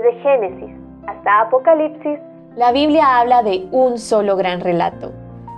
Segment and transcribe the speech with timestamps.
[0.00, 2.18] Desde Génesis hasta Apocalipsis,
[2.56, 5.12] la Biblia habla de un solo gran relato.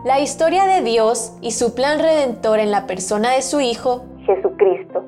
[0.04, 5.04] La historia de Dios y su plan redentor en la persona de su Hijo, Jesucristo.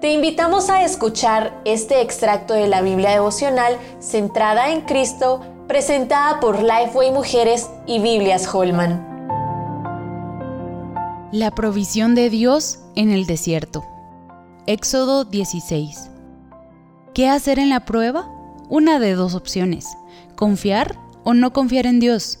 [0.00, 6.60] Te invitamos a escuchar este extracto de la Biblia devocional centrada en Cristo, presentada por
[6.60, 9.06] Lifeway Mujeres y Biblias Holman.
[11.30, 13.84] La provisión de Dios en el desierto.
[14.66, 16.10] Éxodo 16.
[17.14, 18.41] ¿Qué hacer en la prueba?
[18.68, 19.86] Una de dos opciones,
[20.36, 22.38] confiar o no confiar en Dios.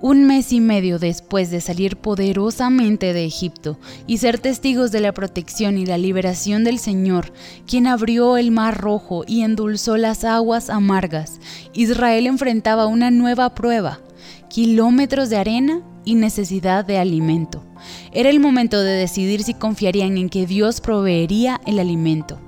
[0.00, 3.78] Un mes y medio después de salir poderosamente de Egipto
[4.08, 7.32] y ser testigos de la protección y la liberación del Señor,
[7.66, 11.38] quien abrió el mar rojo y endulzó las aguas amargas,
[11.72, 14.00] Israel enfrentaba una nueva prueba,
[14.48, 17.62] kilómetros de arena y necesidad de alimento.
[18.10, 22.40] Era el momento de decidir si confiarían en que Dios proveería el alimento.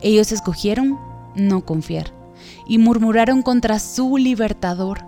[0.00, 0.98] Ellos escogieron
[1.36, 2.15] no confiar
[2.66, 5.04] y murmuraron contra su libertador.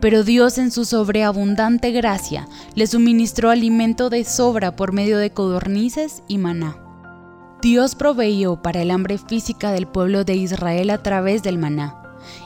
[0.00, 6.22] Pero Dios en su sobreabundante gracia les suministró alimento de sobra por medio de codornices
[6.28, 6.76] y maná.
[7.62, 12.01] Dios proveyó para el hambre física del pueblo de Israel a través del maná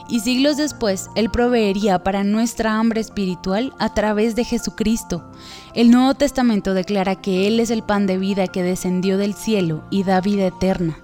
[0.09, 5.31] y siglos después Él proveería para nuestra hambre espiritual a través de Jesucristo.
[5.73, 9.83] El Nuevo Testamento declara que Él es el pan de vida que descendió del cielo
[9.89, 10.99] y da vida eterna.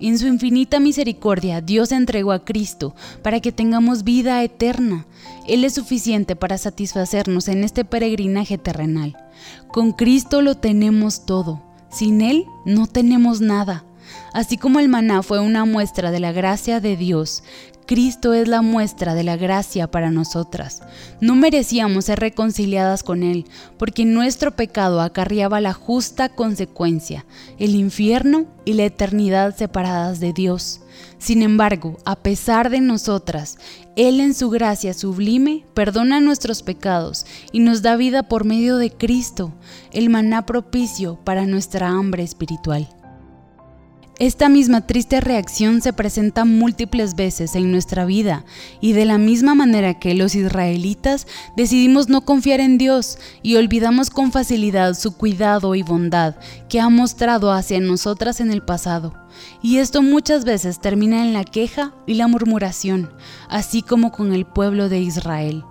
[0.00, 5.06] En su infinita misericordia, Dios entregó a Cristo para que tengamos vida eterna.
[5.46, 9.16] Él es suficiente para satisfacernos en este peregrinaje terrenal.
[9.68, 11.62] Con Cristo lo tenemos todo.
[11.90, 13.84] Sin Él no tenemos nada.
[14.32, 17.42] Así como el maná fue una muestra de la gracia de Dios,
[17.88, 20.82] Cristo es la muestra de la gracia para nosotras.
[21.22, 23.46] No merecíamos ser reconciliadas con Él,
[23.78, 27.24] porque nuestro pecado acarreaba la justa consecuencia,
[27.58, 30.82] el infierno y la eternidad separadas de Dios.
[31.16, 33.56] Sin embargo, a pesar de nosotras,
[33.96, 38.90] Él en su gracia sublime perdona nuestros pecados y nos da vida por medio de
[38.90, 39.54] Cristo,
[39.92, 42.86] el maná propicio para nuestra hambre espiritual.
[44.18, 48.44] Esta misma triste reacción se presenta múltiples veces en nuestra vida
[48.80, 54.10] y de la misma manera que los israelitas decidimos no confiar en Dios y olvidamos
[54.10, 56.34] con facilidad su cuidado y bondad
[56.68, 59.14] que ha mostrado hacia nosotras en el pasado.
[59.62, 63.12] Y esto muchas veces termina en la queja y la murmuración,
[63.48, 65.62] así como con el pueblo de Israel.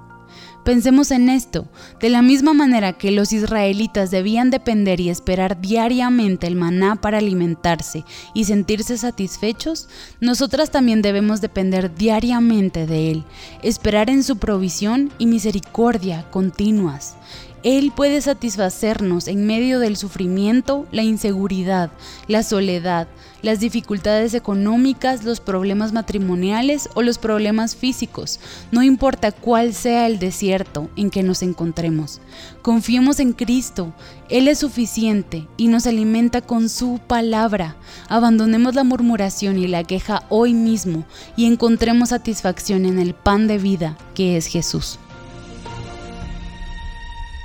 [0.67, 1.65] Pensemos en esto,
[2.01, 7.19] de la misma manera que los israelitas debían depender y esperar diariamente el maná para
[7.19, 9.87] alimentarse y sentirse satisfechos,
[10.19, 13.23] nosotras también debemos depender diariamente de Él,
[13.63, 17.15] esperar en su provisión y misericordia continuas.
[17.63, 21.91] Él puede satisfacernos en medio del sufrimiento, la inseguridad,
[22.27, 23.07] la soledad,
[23.41, 28.39] las dificultades económicas, los problemas matrimoniales o los problemas físicos,
[28.71, 32.21] no importa cuál sea el desierto en que nos encontremos.
[32.61, 33.93] Confiemos en Cristo,
[34.29, 37.75] Él es suficiente y nos alimenta con su palabra.
[38.07, 43.57] Abandonemos la murmuración y la queja hoy mismo y encontremos satisfacción en el pan de
[43.57, 44.99] vida que es Jesús.